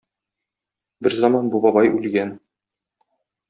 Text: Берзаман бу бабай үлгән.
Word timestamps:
Берзаман 1.07 1.53
бу 1.55 1.63
бабай 1.67 1.93
үлгән. 2.01 2.35